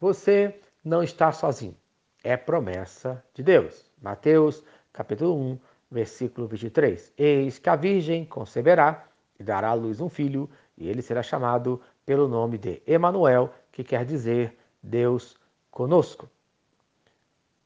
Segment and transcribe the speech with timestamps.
[0.00, 1.76] Você não está sozinho.
[2.22, 3.90] É promessa de Deus.
[4.00, 5.58] Mateus, capítulo 1,
[5.90, 7.12] versículo 23.
[7.16, 9.04] Eis que a virgem conceberá
[9.40, 13.82] e dará à luz um filho, e ele será chamado pelo nome de Emanuel, que
[13.82, 15.36] quer dizer Deus
[15.70, 16.28] conosco.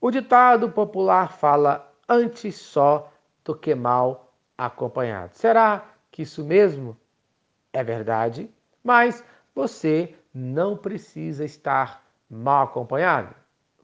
[0.00, 3.12] O ditado popular fala antes só
[3.44, 5.34] do que mal acompanhado.
[5.34, 6.96] Será que isso mesmo
[7.72, 8.50] é verdade?
[8.82, 9.22] Mas
[9.54, 13.34] você não precisa estar mal acompanhado.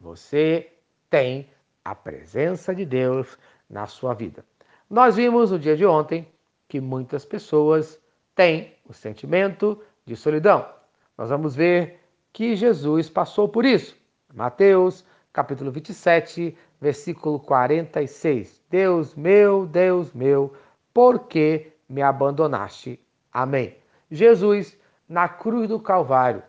[0.00, 0.72] Você
[1.08, 1.50] tem
[1.84, 3.38] a presença de Deus
[3.68, 4.44] na sua vida.
[4.88, 6.26] Nós vimos no dia de ontem
[6.68, 8.00] que muitas pessoas
[8.34, 10.68] têm o sentimento de solidão.
[11.16, 12.00] Nós vamos ver
[12.32, 13.96] que Jesus passou por isso.
[14.32, 18.62] Mateus, capítulo 27, versículo 46.
[18.70, 20.54] Deus meu, Deus meu,
[20.94, 22.98] por que me abandonaste?
[23.32, 23.76] Amém.
[24.10, 24.76] Jesus,
[25.08, 26.42] na cruz do Calvário,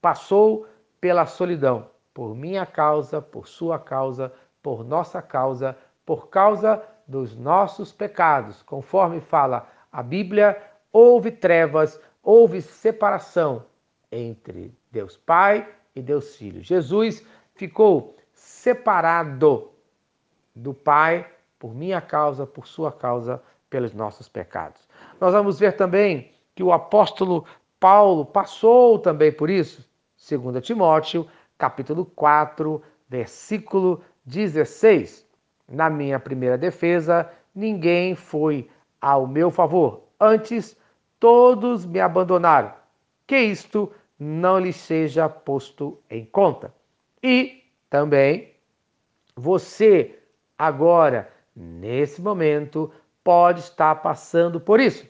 [0.00, 0.66] passou
[1.06, 7.92] pela solidão, por minha causa, por sua causa, por nossa causa, por causa dos nossos
[7.92, 8.60] pecados.
[8.64, 10.60] Conforme fala a Bíblia,
[10.92, 13.66] houve trevas, houve separação
[14.10, 16.60] entre Deus Pai e Deus Filho.
[16.60, 19.70] Jesus ficou separado
[20.56, 21.24] do Pai
[21.56, 24.88] por minha causa, por sua causa, pelos nossos pecados.
[25.20, 27.46] Nós vamos ver também que o apóstolo
[27.78, 29.88] Paulo passou também por isso.
[30.16, 31.26] 2 Timóteo,
[31.58, 35.26] capítulo 4, versículo 16.
[35.68, 40.04] Na minha primeira defesa, ninguém foi ao meu favor.
[40.18, 40.76] Antes,
[41.20, 42.72] todos me abandonaram.
[43.26, 46.74] Que isto não lhes seja posto em conta.
[47.22, 48.54] E também
[49.34, 50.18] você
[50.58, 52.90] agora, nesse momento,
[53.22, 55.06] pode estar passando por isso.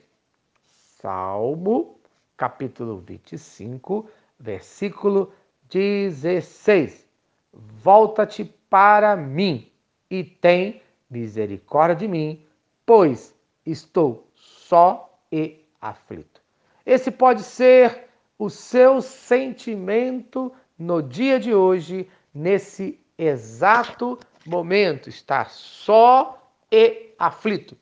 [1.00, 2.00] Salmo,
[2.36, 5.32] capítulo 25, versículo
[5.68, 7.06] 16.
[7.52, 9.70] Volta-te para mim
[10.10, 12.44] e tem misericórdia de mim,
[12.84, 13.34] pois
[13.64, 16.40] estou só e aflito.
[16.84, 26.52] Esse pode ser o seu sentimento no dia de hoje, nesse exato momento, estar só
[26.70, 27.76] e aflito.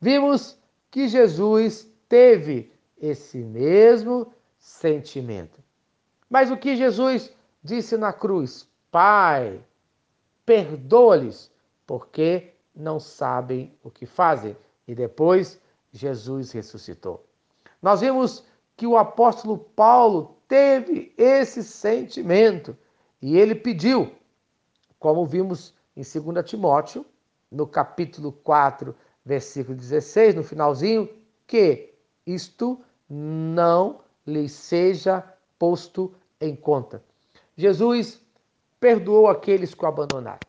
[0.00, 0.58] Vimos
[0.90, 5.59] que Jesus teve esse mesmo sentimento.
[6.30, 7.32] Mas o que Jesus
[7.62, 8.68] disse na cruz?
[8.90, 9.60] Pai,
[10.46, 11.50] perdoa-lhes,
[11.84, 14.56] porque não sabem o que fazem.
[14.86, 15.60] E depois
[15.92, 17.26] Jesus ressuscitou.
[17.82, 18.44] Nós vimos
[18.76, 22.76] que o apóstolo Paulo teve esse sentimento
[23.20, 24.12] e ele pediu,
[24.98, 27.04] como vimos em 2 Timóteo,
[27.50, 31.08] no capítulo 4, versículo 16, no finalzinho,
[31.46, 31.92] que
[32.24, 35.24] isto não lhe seja
[35.58, 37.02] posto em conta.
[37.56, 38.20] Jesus
[38.78, 40.40] perdoou aqueles que o abandonaram.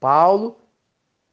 [0.00, 0.58] Paulo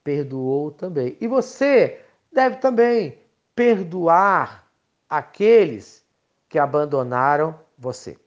[0.03, 1.17] perdoou também.
[1.19, 3.17] E você deve também
[3.55, 4.67] perdoar
[5.09, 6.03] aqueles
[6.47, 8.17] que abandonaram você.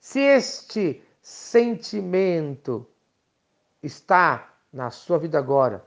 [0.00, 2.86] Se este sentimento
[3.82, 5.84] está na sua vida agora,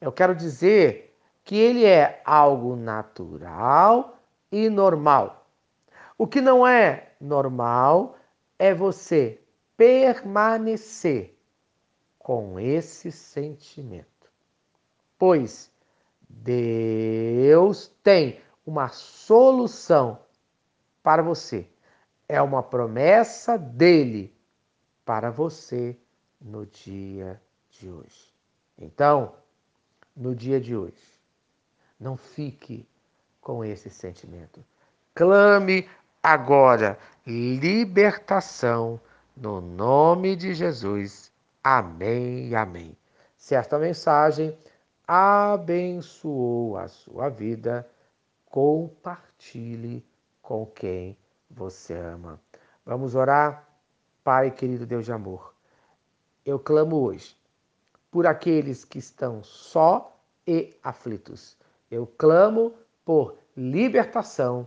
[0.00, 4.18] eu quero dizer que ele é algo natural
[4.50, 5.46] e normal.
[6.16, 8.16] O que não é normal
[8.58, 9.40] é você
[9.76, 11.36] permanecer
[12.18, 14.30] com esse sentimento.
[15.18, 15.70] Pois
[16.28, 20.18] Deus tem uma solução
[21.02, 21.68] para você.
[22.28, 24.34] É uma promessa dele
[25.04, 25.98] para você
[26.40, 27.40] no dia
[27.70, 28.32] de hoje.
[28.78, 29.34] Então,
[30.16, 31.20] no dia de hoje,
[31.98, 32.88] não fique
[33.40, 34.64] com esse sentimento.
[35.14, 35.88] Clame
[36.24, 38.98] agora libertação
[39.36, 41.30] no nome de Jesus.
[41.62, 42.96] Amém e amém.
[43.36, 44.58] Se esta mensagem
[45.06, 47.86] abençoou a sua vida,
[48.46, 50.02] compartilhe
[50.40, 51.14] com quem
[51.50, 52.40] você ama.
[52.86, 53.68] Vamos orar?
[54.22, 55.54] Pai querido Deus de amor,
[56.46, 57.36] eu clamo hoje
[58.10, 61.58] por aqueles que estão só e aflitos.
[61.90, 62.72] Eu clamo
[63.04, 64.66] por libertação